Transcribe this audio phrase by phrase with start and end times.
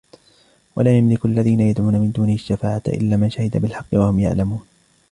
[0.75, 4.61] ولا يملك الذين يدعون من دونه الشفاعة إلا من شهد بالحق وهم يعلمون